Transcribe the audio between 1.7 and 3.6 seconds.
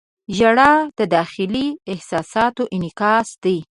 احساساتو انعکاس دی.